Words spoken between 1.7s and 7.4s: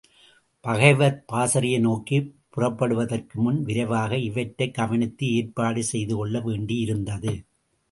நோக்கிப் புறப்படுவதற்குமுன் விரைவாக இவற்றைக் கவனித்து ஏற்பாடு செய்துகொள்ள வேண்டியிருந்தது.